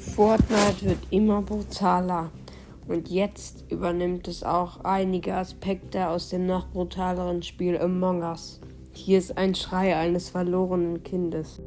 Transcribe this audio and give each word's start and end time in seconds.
Fortnite 0.00 0.82
wird 0.82 0.98
immer 1.10 1.42
brutaler 1.42 2.30
und 2.88 3.10
jetzt 3.10 3.70
übernimmt 3.70 4.28
es 4.28 4.42
auch 4.42 4.82
einige 4.82 5.34
Aspekte 5.34 6.08
aus 6.08 6.30
dem 6.30 6.46
noch 6.46 6.68
brutaleren 6.68 7.42
Spiel 7.42 7.78
Among 7.78 8.22
Us. 8.22 8.60
Hier 8.92 9.18
ist 9.18 9.36
ein 9.36 9.54
Schrei 9.54 9.94
eines 9.94 10.30
verlorenen 10.30 11.02
Kindes. 11.02 11.60